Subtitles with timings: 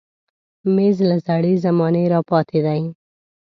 [0.75, 2.81] مېز له زړې زمانې راپاتې دی.